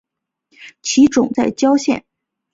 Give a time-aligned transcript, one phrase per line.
[0.81, 2.03] 其冢在谯县。